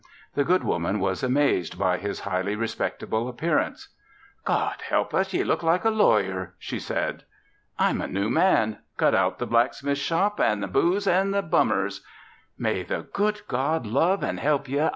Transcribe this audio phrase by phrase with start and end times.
[0.33, 3.89] The good woman was amazed by his highly respectable appearance.
[4.45, 5.31] "God help us!
[5.31, 7.23] Ye look like a lawyer," she said.
[7.77, 8.79] "I'm a new man!
[8.97, 12.03] Cut out the blacksmith shop an' the booze an' the bummers."
[12.57, 14.89] "May the good God love an' help ye!